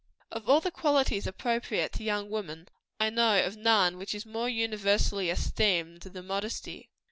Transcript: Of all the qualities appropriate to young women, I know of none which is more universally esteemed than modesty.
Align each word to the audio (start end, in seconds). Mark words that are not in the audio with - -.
Of 0.31 0.49
all 0.49 0.61
the 0.61 0.71
qualities 0.71 1.27
appropriate 1.27 1.91
to 1.93 2.03
young 2.03 2.31
women, 2.31 2.69
I 2.99 3.11
know 3.11 3.45
of 3.45 3.55
none 3.55 3.99
which 3.99 4.15
is 4.15 4.25
more 4.25 4.49
universally 4.49 5.29
esteemed 5.29 6.01
than 6.01 6.25
modesty. 6.25 6.89